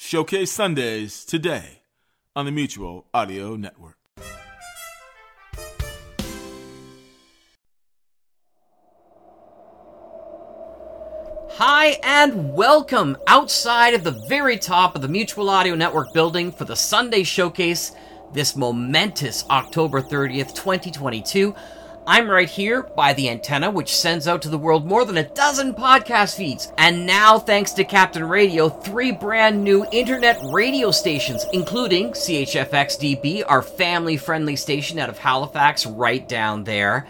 [0.00, 1.82] Showcase Sundays today
[2.36, 3.96] on the Mutual Audio Network.
[11.50, 16.64] Hi, and welcome outside of the very top of the Mutual Audio Network building for
[16.64, 17.90] the Sunday Showcase
[18.32, 21.52] this momentous October 30th, 2022.
[22.10, 25.28] I'm right here by the antenna, which sends out to the world more than a
[25.28, 26.72] dozen podcast feeds.
[26.78, 33.60] And now, thanks to Captain Radio, three brand new internet radio stations, including CHFXDB, our
[33.60, 37.06] family friendly station out of Halifax, right down there.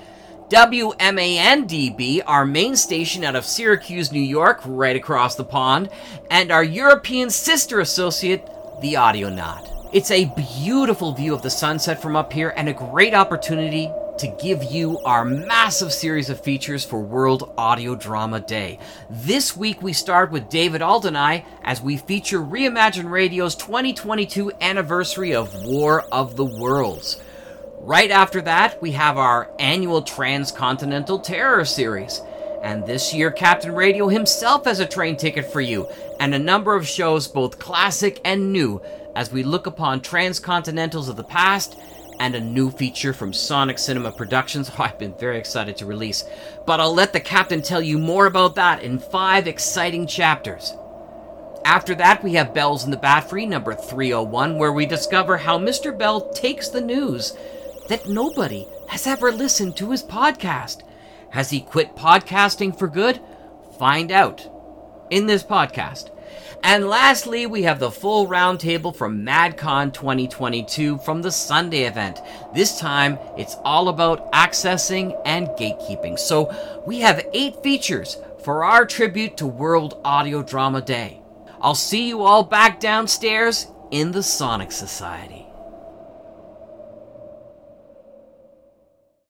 [0.49, 5.91] WMANDB, our main station out of Syracuse, New York, right across the pond,
[6.29, 8.45] and our European sister associate,
[8.83, 9.65] the Audionaut.
[9.93, 14.27] It's a beautiful view of the sunset from up here and a great opportunity to
[14.27, 18.81] give you our massive series of features for World Audio Drama Day.
[19.09, 25.55] This week we start with David Aldenai as we feature Reimagine Radio's 2022 anniversary of
[25.65, 27.21] War of the Worlds.
[27.79, 32.21] Right after that, we have our annual Transcontinental Terror series.
[32.61, 35.87] And this year, Captain Radio himself has a train ticket for you,
[36.19, 38.83] and a number of shows, both classic and new,
[39.15, 41.79] as we look upon transcontinentals of the past
[42.21, 44.71] and a new feature from Sonic Cinema Productions.
[44.79, 46.25] I've been very excited to release.
[46.67, 50.75] But I'll let the captain tell you more about that in five exciting chapters.
[51.65, 55.59] After that, we have Bells in the Bat Free number 301, where we discover how
[55.59, 55.97] Mr.
[55.97, 57.37] Bell takes the news
[57.89, 60.83] that nobody has ever listened to his podcast.
[61.31, 63.21] Has he quit podcasting for good?
[63.79, 64.49] Find out
[65.11, 66.11] in this podcast.
[66.63, 72.21] And lastly, we have the full roundtable from MadCon 2022 from the Sunday event.
[72.55, 76.19] This time, it's all about accessing and gatekeeping.
[76.19, 76.55] So
[76.87, 81.23] we have eight features for our tribute to World Audio Drama Day.
[81.61, 85.48] I'll see you all back downstairs in the Sonic Society.